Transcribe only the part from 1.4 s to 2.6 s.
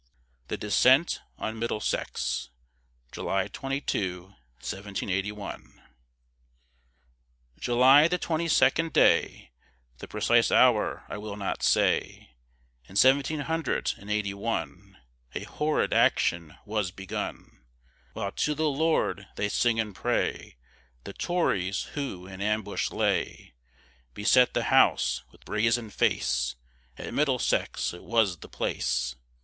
MIDDLESEX